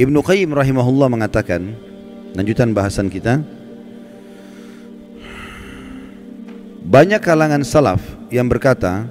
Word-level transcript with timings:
Ibnu 0.00 0.24
Qayyim 0.24 0.56
rahimahullah 0.56 1.12
mengatakan, 1.12 1.76
lanjutan 2.32 2.72
bahasan 2.72 3.12
kita, 3.12 3.44
banyak 6.88 7.20
kalangan 7.20 7.60
salaf 7.60 8.00
yang 8.32 8.48
berkata, 8.48 9.04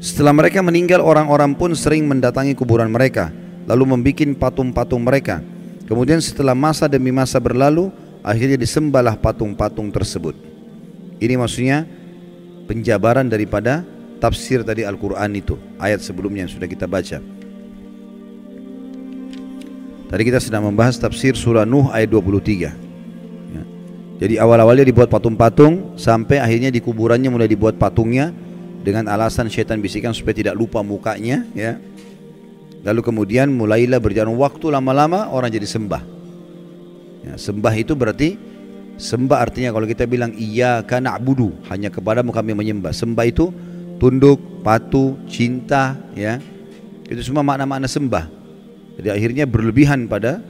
setelah 0.00 0.32
mereka 0.32 0.64
meninggal 0.64 1.04
orang-orang 1.04 1.52
pun 1.52 1.76
sering 1.76 2.08
mendatangi 2.08 2.56
kuburan 2.56 2.88
mereka, 2.88 3.28
lalu 3.68 3.92
membuat 3.92 4.40
patung-patung 4.40 5.04
mereka. 5.04 5.44
Kemudian 5.84 6.24
setelah 6.24 6.56
masa 6.56 6.88
demi 6.88 7.12
masa 7.12 7.36
berlalu, 7.36 7.92
akhirnya 8.24 8.56
disembahlah 8.56 9.20
patung-patung 9.20 9.92
tersebut. 9.92 10.32
Ini 11.20 11.36
maksudnya 11.36 11.84
penjabaran 12.64 13.28
daripada 13.28 13.84
tafsir 14.16 14.64
tadi 14.64 14.80
Al-Quran 14.80 15.28
itu, 15.36 15.60
ayat 15.76 16.00
sebelumnya 16.00 16.48
yang 16.48 16.52
sudah 16.56 16.64
kita 16.64 16.88
baca. 16.88 17.41
Tadi 20.12 20.28
kita 20.28 20.44
sedang 20.44 20.68
membahas 20.68 21.00
tafsir 21.00 21.32
surah 21.32 21.64
Nuh 21.64 21.88
ayat 21.88 22.12
23. 22.12 22.68
Ya. 22.68 23.64
Jadi 24.20 24.36
awal-awalnya 24.36 24.84
dibuat 24.84 25.08
patung-patung 25.08 25.96
sampai 25.96 26.36
akhirnya 26.36 26.68
di 26.68 26.84
kuburannya 26.84 27.32
mulai 27.32 27.48
dibuat 27.48 27.80
patungnya 27.80 28.28
dengan 28.84 29.08
alasan 29.08 29.48
syaitan 29.48 29.80
bisikan 29.80 30.12
supaya 30.12 30.36
tidak 30.36 30.52
lupa 30.52 30.84
mukanya 30.84 31.48
ya. 31.56 31.80
Lalu 32.84 33.00
kemudian 33.00 33.56
mulailah 33.56 33.96
berjalan 34.04 34.36
waktu 34.36 34.68
lama-lama 34.68 35.32
orang 35.32 35.48
jadi 35.48 35.64
sembah. 35.64 36.04
Ya, 37.24 37.40
sembah 37.40 37.72
itu 37.72 37.96
berarti 37.96 38.36
sembah 39.00 39.48
artinya 39.48 39.72
kalau 39.72 39.88
kita 39.88 40.04
bilang 40.04 40.36
iya 40.36 40.84
karena 40.84 41.16
abudu 41.16 41.56
hanya 41.72 41.88
kepadamu 41.88 42.36
kami 42.36 42.52
menyembah. 42.52 42.92
Sembah 42.92 43.24
itu 43.24 43.48
tunduk, 43.96 44.60
patuh, 44.60 45.16
cinta 45.24 45.96
ya. 46.12 46.36
Itu 47.08 47.24
semua 47.24 47.40
makna-makna 47.40 47.88
sembah. 47.88 48.41
Jadi 49.00 49.08
akhirnya 49.08 49.44
berlebihan 49.48 50.10
pada 50.10 50.42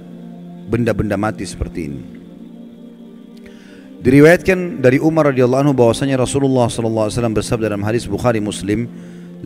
benda-benda 0.67 1.15
mati 1.19 1.47
seperti 1.47 1.81
ini. 1.87 2.03
Diriwayatkan 4.03 4.83
dari 4.83 4.99
Umar 4.99 5.31
radhiyallahu 5.31 5.63
anhu 5.63 5.75
bahwasanya 5.79 6.19
Rasulullah 6.19 6.67
sallallahu 6.67 7.07
alaihi 7.07 7.17
wasallam 7.19 7.37
bersabda 7.39 7.71
dalam 7.71 7.87
hadis 7.87 8.03
Bukhari 8.11 8.43
Muslim, 8.43 8.91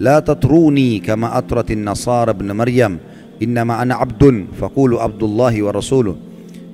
"La 0.01 0.25
tatruni 0.25 0.97
kama 1.05 1.29
atratin 1.37 1.85
nasara 1.85 2.33
ibn 2.33 2.49
Maryam, 2.57 2.97
innama 3.37 3.77
ana 3.77 4.01
abdun 4.01 4.49
faqulu 4.57 4.97
abdullahi 4.97 5.61
wa 5.61 5.77
rasuluh." 5.77 6.17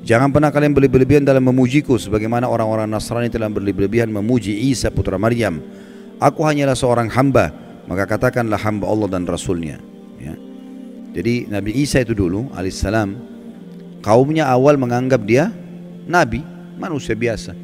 Jangan 0.02 0.34
pernah 0.34 0.50
kalian 0.50 0.74
berlebihan 0.74 1.22
dalam 1.22 1.46
memujiku 1.46 1.94
sebagaimana 1.94 2.50
orang-orang 2.50 2.90
Nasrani 2.90 3.30
telah 3.30 3.46
berlebihan 3.46 4.10
memuji 4.10 4.50
Isa 4.70 4.90
putra 4.90 5.14
Maryam. 5.14 5.62
Aku 6.18 6.42
hanyalah 6.42 6.74
seorang 6.74 7.06
hamba, 7.06 7.54
maka 7.86 8.10
katakanlah 8.10 8.58
hamba 8.58 8.90
Allah 8.90 9.06
dan 9.10 9.22
Rasulnya. 9.26 9.78
Jadi 11.12 11.46
Nabi 11.48 11.76
Isa 11.76 12.00
itu 12.00 12.16
dulu 12.16 12.48
alaihissalam 12.56 13.16
kaumnya 14.00 14.48
awal 14.48 14.80
menganggap 14.80 15.20
dia 15.28 15.52
nabi, 16.08 16.40
manusia 16.80 17.12
biasa. 17.12 17.54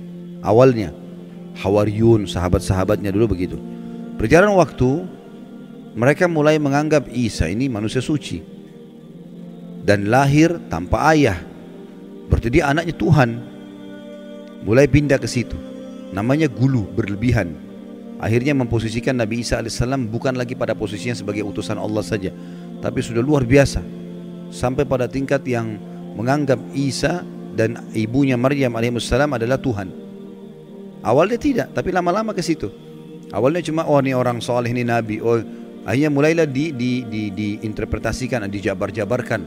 Awalnya 0.44 0.94
Hawariyun, 1.58 2.30
sahabat-sahabatnya 2.30 3.10
dulu 3.10 3.34
begitu. 3.34 3.58
Berjalan 4.14 4.54
waktu 4.54 5.06
mereka 5.98 6.30
mulai 6.30 6.62
menganggap 6.62 7.10
Isa 7.10 7.50
ini 7.50 7.66
manusia 7.66 7.98
suci 7.98 8.38
dan 9.82 10.06
lahir 10.06 10.62
tanpa 10.70 11.10
ayah. 11.10 11.42
Berarti 12.30 12.48
dia 12.52 12.70
anaknya 12.70 12.94
Tuhan. 12.94 13.30
Mulai 14.62 14.86
pindah 14.86 15.18
ke 15.18 15.26
situ. 15.26 15.56
Namanya 16.12 16.46
gulu, 16.46 16.86
berlebihan. 16.92 17.56
Akhirnya 18.18 18.52
memposisikan 18.52 19.14
Nabi 19.14 19.42
Isa 19.46 19.62
alaihissalam 19.62 20.10
bukan 20.10 20.34
lagi 20.34 20.58
pada 20.58 20.74
posisinya 20.74 21.14
sebagai 21.14 21.46
utusan 21.46 21.78
Allah 21.78 22.02
saja, 22.02 22.34
tapi 22.78 23.02
sudah 23.02 23.22
luar 23.22 23.42
biasa 23.42 23.82
sampai 24.48 24.84
pada 24.88 25.10
tingkat 25.10 25.44
yang 25.44 25.76
menganggap 26.16 26.58
Isa 26.74 27.22
dan 27.54 27.90
ibunya 27.94 28.38
Maryam 28.38 28.74
alaihissalam 28.78 29.34
adalah 29.34 29.58
Tuhan. 29.58 29.88
Awalnya 31.02 31.38
tidak, 31.38 31.68
tapi 31.74 31.94
lama-lama 31.94 32.34
ke 32.34 32.42
situ. 32.42 32.70
Awalnya 33.30 33.62
cuma 33.66 33.86
oh 33.86 34.00
ini 34.00 34.16
orang 34.16 34.40
soleh 34.40 34.72
ini 34.72 34.82
nabi. 34.82 35.20
Oh 35.20 35.38
akhirnya 35.84 36.10
mulailah 36.10 36.46
di 36.48 36.74
di 36.74 37.04
di 37.06 37.30
diinterpretasikan, 37.30 38.46
dijabar-jabarkan. 38.48 39.40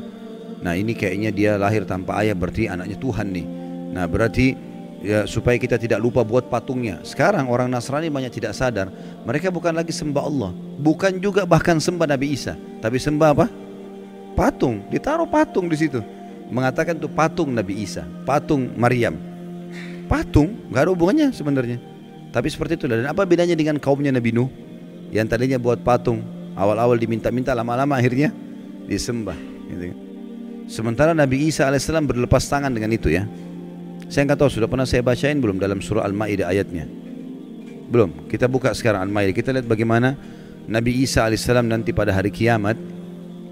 Nah 0.62 0.74
ini 0.78 0.94
kayaknya 0.94 1.34
dia 1.34 1.52
lahir 1.58 1.84
tanpa 1.90 2.22
ayah 2.22 2.38
berarti 2.38 2.70
anaknya 2.70 2.98
Tuhan 3.02 3.28
nih. 3.34 3.46
Nah 3.92 4.06
berarti 4.06 4.54
ya, 5.02 5.26
supaya 5.26 5.58
kita 5.58 5.76
tidak 5.76 6.00
lupa 6.00 6.22
buat 6.22 6.48
patungnya. 6.48 7.02
Sekarang 7.02 7.50
orang 7.50 7.68
Nasrani 7.68 8.08
banyak 8.08 8.32
tidak 8.32 8.54
sadar, 8.56 8.88
mereka 9.26 9.50
bukan 9.50 9.74
lagi 9.74 9.92
sembah 9.92 10.24
Allah, 10.24 10.52
bukan 10.80 11.18
juga 11.18 11.44
bahkan 11.44 11.82
sembah 11.82 12.08
Nabi 12.08 12.38
Isa, 12.38 12.56
tapi 12.80 13.02
sembah 13.02 13.30
apa? 13.36 13.48
Patung, 14.38 14.88
ditaruh 14.88 15.28
patung 15.28 15.68
di 15.68 15.76
situ. 15.76 16.00
Mengatakan 16.52 16.96
itu 17.00 17.10
patung 17.12 17.52
Nabi 17.52 17.84
Isa, 17.84 18.08
patung 18.24 18.72
Maryam. 18.80 19.18
Patung, 20.08 20.56
nggak 20.72 20.82
ada 20.88 20.92
hubungannya 20.92 21.28
sebenarnya. 21.32 21.80
Tapi 22.32 22.48
seperti 22.48 22.80
itu 22.80 22.86
dan 22.88 23.12
apa 23.12 23.28
bedanya 23.28 23.56
dengan 23.60 23.76
kaumnya 23.76 24.12
Nabi 24.16 24.32
Nuh 24.32 24.48
yang 25.12 25.28
tadinya 25.28 25.60
buat 25.60 25.84
patung, 25.84 26.24
awal-awal 26.56 26.96
diminta-minta, 26.96 27.52
lama-lama 27.52 28.00
akhirnya 28.00 28.32
disembah. 28.88 29.36
Gitu. 29.68 29.92
Kan. 29.92 29.98
Sementara 30.72 31.12
Nabi 31.12 31.52
Isa 31.52 31.68
alaihissalam 31.68 32.08
berlepas 32.08 32.48
tangan 32.48 32.72
dengan 32.72 32.96
itu 32.96 33.12
ya. 33.12 33.28
Saya 34.12 34.28
nggak 34.28 34.44
tahu 34.44 34.52
sudah 34.52 34.68
pernah 34.68 34.84
saya 34.84 35.00
bacain 35.00 35.40
belum 35.40 35.56
dalam 35.56 35.80
surah 35.80 36.04
Al-Maidah 36.04 36.52
ayatnya. 36.52 36.84
Belum. 37.88 38.28
Kita 38.28 38.52
buka 38.52 38.76
sekarang 38.76 39.08
Al-Maidah. 39.08 39.32
Kita 39.32 39.56
lihat 39.56 39.64
bagaimana 39.64 40.20
Nabi 40.68 41.00
Isa 41.00 41.24
alaihissalam 41.24 41.64
nanti 41.64 41.96
pada 41.96 42.12
hari 42.12 42.28
kiamat 42.28 42.76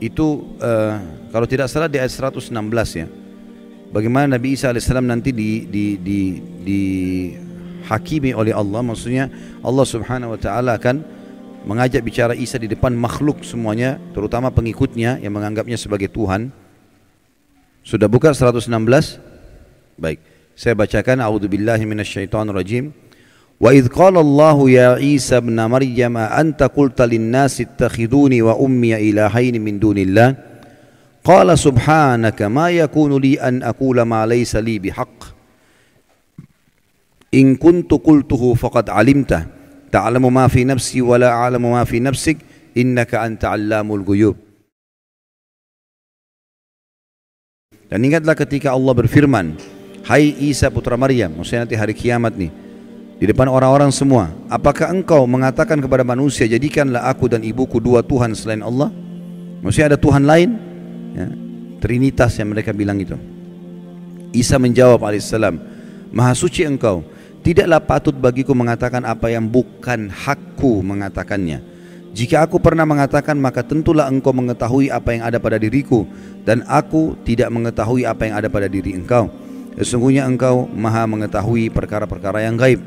itu 0.03 0.43
uh, 0.59 0.99
kalau 1.31 1.47
tidak 1.47 1.71
salah 1.71 1.87
di 1.87 1.95
ayat 1.95 2.11
116 2.11 2.51
ya. 2.91 3.07
Bagaimana 3.95 4.35
Nabi 4.35 4.59
Isa 4.59 4.67
alaihissalam 4.75 5.07
nanti 5.07 5.31
di 5.31 5.63
di 5.63 5.95
di 5.95 6.19
di 6.43 6.81
hakimi 7.87 8.35
oleh 8.35 8.51
Allah 8.51 8.83
maksudnya 8.83 9.31
Allah 9.63 9.87
Subhanahu 9.87 10.35
wa 10.35 10.39
taala 10.43 10.75
akan 10.75 11.07
mengajak 11.63 12.03
bicara 12.03 12.35
Isa 12.35 12.59
di 12.59 12.67
depan 12.67 12.91
makhluk 12.99 13.47
semuanya 13.47 13.95
terutama 14.11 14.51
pengikutnya 14.51 15.23
yang 15.23 15.31
menganggapnya 15.31 15.79
sebagai 15.79 16.11
Tuhan. 16.11 16.51
Sudah 17.79 18.11
buka 18.11 18.35
116? 18.35 18.67
Baik. 19.95 20.38
Saya 20.59 20.75
bacakan 20.75 21.23
a'udzubillahi 21.23 21.87
minasyaitonir 21.87 22.51
rajim. 22.51 22.91
Wa 23.63 23.71
idh 23.71 23.87
qala 23.87 24.19
Allah 24.19 24.57
ya 24.67 24.89
Isa 24.99 25.39
ibn 25.39 25.55
Maryam 25.55 26.19
anta 26.19 26.67
qulta 26.67 27.07
lin-nasi 27.07 27.63
ittakhiduni 27.63 28.43
wa 28.43 28.59
ummi 28.59 28.91
ilahain 28.91 29.55
min 29.55 29.79
dunillah? 29.79 30.35
Qala 31.23 31.55
subhanaka 31.55 32.51
ma 32.51 32.67
yakunu 32.75 33.23
li 33.23 33.39
an 33.39 33.63
aqula 33.63 34.03
ma 34.03 34.27
laysa 34.27 34.59
li 34.59 34.83
bihaq? 34.83 35.31
In 37.39 37.55
kuntu 37.55 38.03
qultuhu 38.03 38.59
faqad 38.59 38.91
alimta. 38.91 39.47
Ta'lamu 39.87 40.27
ma 40.27 40.51
fi 40.51 40.67
nafsi 40.67 40.99
wa 40.99 41.15
la 41.15 41.39
a'lamu 41.39 41.71
ma 41.71 41.87
fi 41.87 42.03
nafsik. 42.03 42.43
Innaka 42.75 43.23
anta 43.23 43.55
'allamul 43.55 44.03
ghuyub. 44.03 44.35
Dan 47.87 48.03
ingatlah 48.03 48.35
ketika 48.35 48.75
Allah 48.75 48.91
berfirman 48.91 49.78
Hai 50.09 50.33
Isa 50.41 50.73
putra 50.73 50.97
Maryam, 50.97 51.29
maksudnya 51.37 51.69
nanti 51.69 51.77
hari 51.77 51.93
kiamat 51.93 52.33
nih. 52.33 52.49
Di 53.21 53.29
depan 53.29 53.45
orang-orang 53.45 53.93
semua, 53.93 54.33
apakah 54.49 54.89
engkau 54.89 55.21
mengatakan 55.29 55.77
kepada 55.77 56.01
manusia, 56.01 56.49
jadikanlah 56.49 57.05
aku 57.05 57.29
dan 57.29 57.45
ibuku 57.45 57.77
dua 57.77 58.01
Tuhan 58.01 58.33
selain 58.33 58.65
Allah? 58.65 58.89
Maksudnya 59.61 59.93
ada 59.93 59.99
Tuhan 60.01 60.25
lain? 60.25 60.49
Ya, 61.13 61.29
Trinitas 61.77 62.33
yang 62.41 62.49
mereka 62.57 62.73
bilang 62.73 62.97
itu. 62.97 63.13
Isa 64.33 64.57
menjawab 64.57 64.97
alaihissalam, 65.05 65.61
Maha 66.09 66.33
suci 66.33 66.65
engkau, 66.65 67.05
tidaklah 67.45 67.77
patut 67.77 68.17
bagiku 68.17 68.57
mengatakan 68.57 69.05
apa 69.05 69.29
yang 69.29 69.45
bukan 69.45 70.09
hakku 70.09 70.81
mengatakannya. 70.81 71.61
Jika 72.17 72.49
aku 72.49 72.57
pernah 72.57 72.81
mengatakan 72.81 73.37
maka 73.37 73.61
tentulah 73.61 74.09
engkau 74.09 74.33
mengetahui 74.33 74.89
apa 74.89 75.13
yang 75.13 75.21
ada 75.29 75.37
pada 75.37 75.61
diriku 75.61 76.09
dan 76.41 76.65
aku 76.65 77.13
tidak 77.21 77.53
mengetahui 77.53 78.09
apa 78.09 78.25
yang 78.25 78.41
ada 78.41 78.49
pada 78.49 78.65
diri 78.65 78.97
engkau. 78.97 79.48
Sesungguhnya 79.79 80.27
engkau 80.27 80.67
maha 80.67 81.07
mengetahui 81.07 81.71
perkara-perkara 81.71 82.43
yang 82.43 82.59
gaib. 82.59 82.83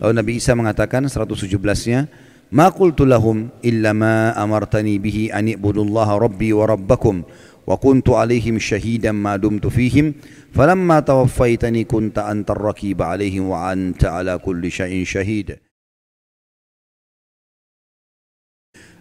Lalu 0.00 0.12
Nabi 0.16 0.32
Isa 0.40 0.56
mengatakan 0.56 1.04
117-nya, 1.04 2.08
Ma 2.48 2.72
qultu 2.72 3.04
lahum 3.04 3.52
illa 3.60 3.92
ma 3.92 4.32
amartani 4.32 4.96
bihi 4.96 5.28
an 5.28 5.52
ibudullaha 5.52 6.16
rabbi 6.16 6.54
wa 6.56 6.64
rabbakum 6.64 7.28
wa 7.66 7.74
kuntu 7.76 8.16
alaihim 8.16 8.56
syahidan 8.56 9.18
ma 9.18 9.34
dumtu 9.34 9.66
fihim 9.66 10.14
falamma 10.54 11.02
tawaffaitani 11.02 11.84
kunta 11.84 12.30
antar 12.30 12.54
raqiba 12.56 13.12
alaihim 13.12 13.50
wa 13.50 13.68
anta 13.68 14.16
ala 14.16 14.40
kulli 14.40 14.72
syai'in 14.72 15.04
syahid. 15.04 15.60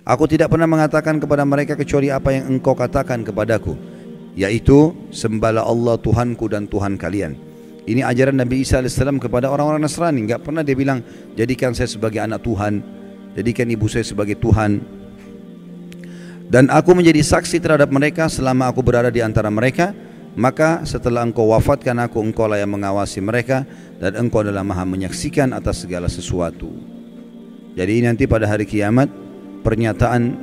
Aku 0.04 0.28
tidak 0.28 0.52
pernah 0.52 0.68
mengatakan 0.68 1.24
kepada 1.24 1.48
mereka 1.48 1.80
kecuali 1.80 2.12
apa 2.12 2.36
yang 2.36 2.52
engkau 2.52 2.76
katakan 2.76 3.24
kepadaku 3.24 3.95
yaitu 4.36 4.92
sembahlah 5.10 5.64
Allah 5.64 5.96
Tuhanku 5.96 6.52
dan 6.52 6.68
Tuhan 6.68 7.00
kalian. 7.00 7.40
Ini 7.86 8.02
ajaran 8.04 8.36
Nabi 8.36 8.66
Isa 8.66 8.84
AS 8.84 8.98
kepada 8.98 9.48
orang-orang 9.48 9.82
Nasrani. 9.82 10.26
Enggak 10.26 10.44
pernah 10.44 10.66
dia 10.66 10.76
bilang, 10.76 11.00
jadikan 11.40 11.72
saya 11.72 11.88
sebagai 11.88 12.20
anak 12.20 12.44
Tuhan, 12.44 12.84
jadikan 13.38 13.66
ibu 13.72 13.86
saya 13.88 14.04
sebagai 14.04 14.36
Tuhan. 14.42 14.82
Dan 16.50 16.70
aku 16.70 16.94
menjadi 16.94 17.22
saksi 17.26 17.58
terhadap 17.58 17.90
mereka 17.90 18.30
selama 18.30 18.70
aku 18.70 18.82
berada 18.86 19.10
di 19.10 19.24
antara 19.24 19.50
mereka. 19.50 19.96
Maka 20.36 20.84
setelah 20.84 21.24
engkau 21.24 21.48
wafatkan 21.56 21.96
aku, 21.96 22.20
engkau 22.20 22.44
lah 22.52 22.60
yang 22.60 22.76
mengawasi 22.76 23.24
mereka 23.24 23.64
dan 24.04 24.20
engkau 24.20 24.44
adalah 24.44 24.68
maha 24.68 24.84
menyaksikan 24.84 25.56
atas 25.56 25.88
segala 25.88 26.12
sesuatu. 26.12 26.68
Jadi 27.72 28.04
nanti 28.04 28.28
pada 28.28 28.44
hari 28.44 28.68
kiamat 28.68 29.08
pernyataan 29.64 30.36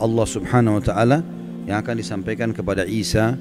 Allah 0.00 0.26
Subhanahu 0.26 0.80
wa 0.80 0.84
taala 0.84 1.18
yang 1.64 1.80
akan 1.80 1.94
disampaikan 1.98 2.52
kepada 2.52 2.84
Isa 2.84 3.36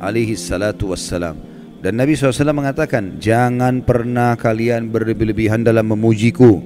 alaihi 0.00 0.36
salatu 0.36 0.92
wassalam. 0.92 1.38
Dan 1.80 2.00
Nabi 2.00 2.16
SAW 2.16 2.56
mengatakan, 2.56 3.20
jangan 3.20 3.84
pernah 3.84 4.34
kalian 4.34 4.88
berlebih-lebihan 4.90 5.62
dalam 5.62 5.86
memujiku. 5.92 6.58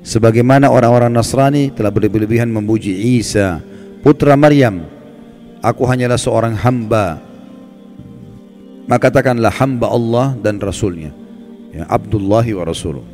Sebagaimana 0.00 0.72
orang-orang 0.72 1.12
Nasrani 1.12 1.68
telah 1.74 1.92
berlebih-lebihan 1.92 2.48
memuji 2.48 3.20
Isa, 3.20 3.60
putra 4.00 4.32
Maryam. 4.38 4.88
Aku 5.60 5.84
hanyalah 5.84 6.16
seorang 6.16 6.56
hamba 6.56 7.30
maka 8.90 9.06
katakanlah 9.06 9.54
hamba 9.54 9.86
Allah 9.86 10.34
dan 10.42 10.58
Rasulnya 10.58 11.14
ya, 11.70 11.86
Abdullahi 11.86 12.50
wa 12.58 12.66
Rasuluh 12.66 13.06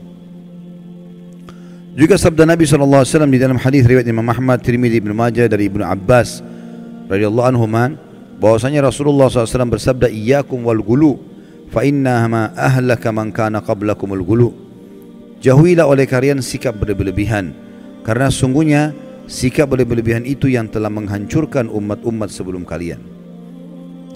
juga 1.93 2.17
sabda 2.17 2.49
Nabi 2.49 2.65
SAW 2.65 3.05
di 3.29 3.37
dalam 3.37 3.61
hadis 3.61 3.85
riwayat 3.85 4.09
Imam 4.09 4.25
Ahmad, 4.25 4.65
Tirmidzi, 4.65 5.05
Ibnu 5.05 5.13
Majah 5.13 5.45
dari 5.53 5.69
Ibnu 5.69 5.85
Abbas 5.85 6.41
radhiyallahu 7.06 7.49
anhu 7.50 7.64
bahwasanya 8.37 8.85
Rasulullah 8.85 9.32
SAW 9.32 9.73
bersabda 9.73 10.12
iyyakum 10.12 10.67
wal 10.67 10.82
gulu 10.82 11.17
fa 11.73 11.82
inna 11.82 12.26
ma 12.29 12.43
ahlaka 12.55 13.11
man 13.11 13.32
kana 13.32 13.64
qablakumul 13.64 14.23
gulu 14.23 14.50
jauhilah 15.41 15.88
oleh 15.88 16.05
kalian 16.05 16.44
sikap 16.44 16.76
berlebihan 16.76 17.56
karena 18.05 18.29
sungguhnya 18.29 18.93
sikap 19.26 19.73
berlebihan 19.73 20.23
itu 20.29 20.53
yang 20.53 20.69
telah 20.69 20.93
menghancurkan 20.93 21.67
umat-umat 21.73 22.29
sebelum 22.29 22.62
kalian 22.69 23.00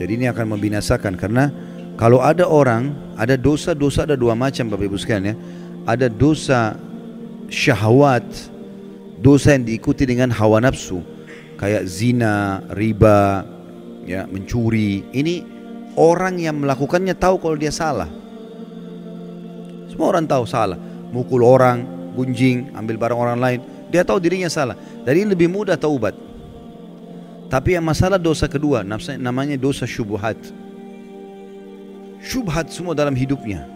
jadi 0.01 0.17
ini 0.17 0.27
akan 0.33 0.57
membinasakan 0.57 1.17
karena 1.21 1.53
kalau 2.01 2.25
ada 2.25 2.49
orang, 2.49 2.97
ada 3.21 3.37
dosa-dosa 3.37 4.09
ada 4.09 4.17
dua 4.17 4.33
macam 4.33 4.73
Bapak 4.73 4.89
Ibu 4.89 4.97
sekalian 4.97 5.25
ya. 5.29 5.37
Ada 5.85 6.09
dosa 6.09 6.81
syahwat, 7.53 8.25
dosa 9.21 9.53
yang 9.53 9.69
diikuti 9.69 10.09
dengan 10.09 10.33
hawa 10.33 10.65
nafsu, 10.65 11.05
kayak 11.61 11.85
zina, 11.85 12.65
riba, 12.73 13.45
ya, 14.09 14.25
mencuri. 14.25 15.05
Ini 15.13 15.45
orang 16.01 16.41
yang 16.41 16.57
melakukannya 16.57 17.13
tahu 17.13 17.37
kalau 17.37 17.61
dia 17.61 17.69
salah. 17.69 18.09
Semua 19.93 20.17
orang 20.17 20.25
tahu 20.25 20.49
salah. 20.49 20.81
Mukul 21.13 21.45
orang, 21.45 21.85
gunjing, 22.17 22.73
ambil 22.73 22.97
barang 22.97 23.19
orang 23.21 23.37
lain. 23.37 23.61
Dia 23.93 24.01
tahu 24.01 24.17
dirinya 24.17 24.49
salah. 24.49 24.79
Jadi 25.05 25.29
lebih 25.37 25.53
mudah 25.53 25.77
taubat. 25.77 26.17
Tapi 27.51 27.75
yang 27.75 27.83
masalah 27.83 28.17
dosa 28.17 28.47
kedua 28.47 28.87
namanya 29.19 29.59
dosa 29.59 29.83
syubhat. 29.83 30.39
Syubhat 32.23 32.71
semua 32.71 32.95
dalam 32.95 33.13
hidupnya. 33.13 33.67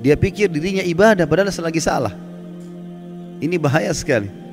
Dia 0.00 0.16
pikir 0.16 0.48
dirinya 0.48 0.80
ibadah 0.80 1.28
padahal 1.28 1.52
selagi 1.52 1.78
salah. 1.84 2.16
Ini 3.44 3.60
bahaya 3.60 3.92
sekali. 3.92 4.43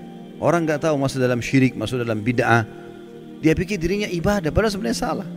Orang 0.42 0.66
nggak 0.66 0.90
tahu 0.90 0.98
masuk 0.98 1.22
dalam 1.22 1.38
syirik, 1.38 1.78
masuk 1.78 2.02
dalam 2.02 2.18
bid'ah. 2.26 2.66
Dia 3.46 3.54
pikir 3.54 3.78
dirinya 3.78 4.10
ibadah 4.10 4.50
padahal 4.50 4.74
sebenarnya 4.74 4.98
salah. 4.98 5.28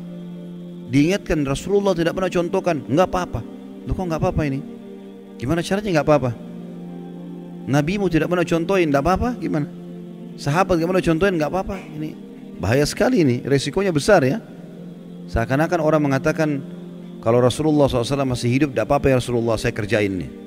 Diingatkan 0.89 1.45
Rasulullah 1.45 1.93
tidak 1.93 2.17
pernah 2.17 2.33
contohkan, 2.33 2.77
nggak 2.89 3.09
apa-apa. 3.13 3.41
Lu 3.85 3.93
kok 3.93 4.05
nggak 4.09 4.21
apa-apa 4.21 4.43
ini? 4.49 4.61
Gimana 5.37 5.61
caranya 5.61 6.01
nggak 6.01 6.07
apa-apa? 6.09 6.31
Nabimu 7.69 8.09
tidak 8.09 8.33
pernah 8.33 8.49
contohin, 8.49 8.89
nggak 8.89 9.05
apa-apa? 9.05 9.29
Gimana? 9.37 9.69
Sahabat 10.41 10.81
pernah 10.81 11.05
contohin, 11.05 11.35
nggak 11.37 11.51
apa-apa? 11.53 11.77
Ini 12.01 12.11
Bahaya 12.59 12.87
sekali 12.87 13.27
ini, 13.27 13.43
resikonya 13.43 13.91
besar 13.91 14.23
ya. 14.23 14.39
Seakan-akan 15.27 15.81
orang 15.83 16.01
mengatakan 16.01 16.63
kalau 17.25 17.43
Rasulullah 17.43 17.89
SAW 17.89 18.29
masih 18.29 18.53
hidup, 18.53 18.71
tidak 18.73 18.87
apa-apa 18.87 19.11
ya 19.11 19.17
Rasulullah 19.19 19.57
saya 19.59 19.75
kerjain 19.75 20.13
nih. 20.13 20.44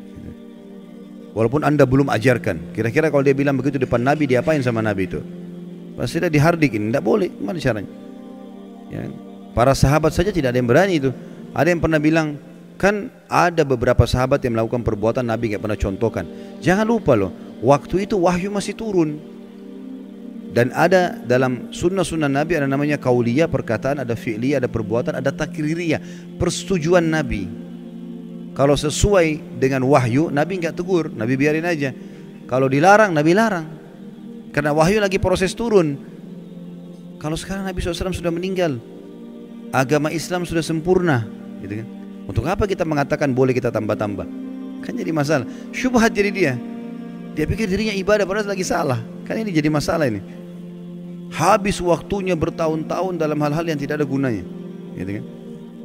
Walaupun 1.38 1.62
anda 1.62 1.86
belum 1.86 2.10
ajarkan. 2.10 2.74
Kira-kira 2.74 3.13
kalau 3.13 3.22
dia 3.22 3.38
bilang 3.38 3.54
begitu 3.54 3.78
depan 3.78 4.01
Nabi, 4.01 4.25
diapain 4.25 4.57
sama 4.66 4.81
Nabi 4.81 5.06
itu? 5.06 5.22
Pasti 5.94 6.18
dia 6.18 6.34
dihardikin, 6.34 6.89
tidak 6.89 7.06
boleh. 7.06 7.30
Gimana 7.30 7.62
caranya? 7.62 7.92
Ya. 8.89 9.06
Para 9.54 9.78
sahabat 9.78 10.18
saja 10.18 10.34
tidak 10.34 10.50
ada 10.50 10.57
yang 10.57 10.66
berani 10.66 10.98
itu. 10.98 11.13
Ada 11.54 11.69
yang 11.69 11.78
pernah 11.78 12.01
bilang, 12.01 12.42
kan 12.81 13.13
ada 13.30 13.62
beberapa 13.62 14.10
sahabat 14.10 14.42
yang 14.42 14.57
melakukan 14.57 14.81
perbuatan 14.81 15.30
Nabi 15.30 15.54
nggak 15.54 15.62
pernah 15.62 15.78
contohkan. 15.78 16.25
Jangan 16.57 16.89
lupa 16.89 17.13
loh, 17.13 17.30
waktu 17.62 18.10
itu 18.10 18.18
wahyu 18.18 18.50
masih 18.50 18.74
turun. 18.74 19.22
Dan 20.57 20.74
ada 20.74 21.22
dalam 21.22 21.69
sunnah-sunnah 21.69 22.33
Nabi 22.33 22.57
ada 22.57 22.66
namanya 22.66 22.98
kauliyah, 22.98 23.45
perkataan, 23.45 24.01
ada 24.01 24.18
fi'liyah, 24.18 24.57
ada 24.57 24.66
perbuatan, 24.66 25.13
ada 25.13 25.30
takririyah, 25.30 26.01
persetujuan 26.42 27.06
Nabi. 27.06 27.67
Kalau 28.57 28.74
sesuai 28.74 29.62
dengan 29.62 29.86
wahyu, 29.86 30.33
Nabi 30.33 30.57
nggak 30.57 30.74
tegur, 30.74 31.13
Nabi 31.13 31.38
biarin 31.38 31.62
aja. 31.62 31.94
Kalau 32.50 32.65
dilarang, 32.65 33.13
Nabi 33.13 33.38
larang. 33.38 33.69
Karena 34.50 34.74
wahyu 34.74 34.98
lagi 34.98 35.21
proses 35.21 35.54
turun. 35.54 35.94
Kalau 37.21 37.38
sekarang 37.38 37.69
Nabi 37.69 37.77
SAW 37.77 38.09
sudah 38.09 38.33
meninggal, 38.33 38.81
agama 39.69 40.09
Islam 40.09 40.42
sudah 40.42 40.65
sempurna, 40.65 41.30
gitu 41.62 41.86
kan? 41.86 41.88
Untuk 42.25 42.45
apa 42.50 42.65
kita 42.65 42.81
mengatakan 42.81 43.30
boleh 43.30 43.54
kita 43.54 43.69
tambah-tambah? 43.69 44.25
Kan 44.81 44.94
jadi 44.98 45.13
masalah. 45.13 45.45
Syubhat 45.69 46.09
jadi 46.18 46.30
dia. 46.33 46.54
Dia 47.38 47.45
pikir 47.45 47.69
dirinya 47.69 47.94
ibadah 47.94 48.25
padahal 48.25 48.57
lagi 48.57 48.65
salah. 48.65 48.98
Kan 49.30 49.38
ini 49.38 49.54
jadi 49.54 49.69
masalah 49.69 50.09
ini 50.09 50.21
habis 51.33 51.83
waktunya 51.83 52.36
bertahun-tahun 52.38 53.19
dalam 53.19 53.38
hal-hal 53.44 53.65
yang 53.68 53.80
tidak 53.80 54.00
ada 54.00 54.07
gunanya. 54.07 54.45
Gitu 54.95 55.12
kan? 55.19 55.25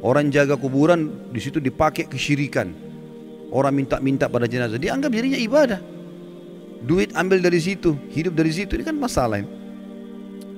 Orang 0.03 0.27
jaga 0.35 0.59
kuburan 0.59 1.31
di 1.31 1.39
situ 1.39 1.63
dipakai 1.63 2.11
kesyirikan. 2.11 2.75
Orang 3.55 3.79
minta-minta 3.79 4.27
pada 4.27 4.43
jenazah, 4.43 4.75
dianggap 4.75 5.07
dirinya 5.07 5.39
ibadah. 5.39 5.79
Duit 6.83 7.15
ambil 7.15 7.39
dari 7.39 7.63
situ, 7.63 7.95
hidup 8.11 8.35
dari 8.35 8.51
situ, 8.51 8.75
ini 8.75 8.83
kan 8.83 8.99
masalah 8.99 9.39
ini. 9.39 9.47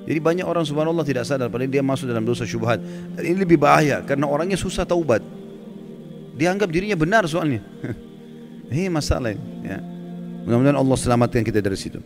Jadi 0.06 0.18
banyak 0.22 0.46
orang 0.46 0.62
subhanallah 0.62 1.02
tidak 1.02 1.26
sadar 1.26 1.50
padahal 1.50 1.70
dia 1.70 1.82
masuk 1.82 2.06
dalam 2.06 2.22
dosa 2.22 2.46
syubhat. 2.46 2.78
Dan 3.18 3.22
ini 3.26 3.42
lebih 3.42 3.58
bahaya 3.58 4.02
karena 4.06 4.26
orangnya 4.30 4.54
susah 4.54 4.86
taubat. 4.86 5.22
Dianggap 6.38 6.70
dirinya 6.70 6.94
benar 6.94 7.26
soalnya. 7.26 7.62
ini 8.70 8.86
masalah 8.86 9.34
ini. 9.34 9.42
Ya. 9.66 9.78
Mudah-mudahan 10.46 10.78
Allah 10.78 10.96
selamatkan 10.98 11.42
kita 11.42 11.58
dari 11.58 11.74
situ. 11.74 11.98